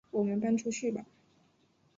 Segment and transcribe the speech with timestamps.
[0.09, 1.05] 我们搬出去吧